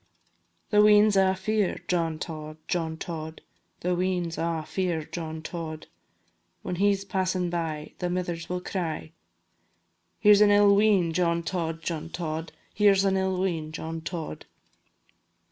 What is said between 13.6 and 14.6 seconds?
John Tod.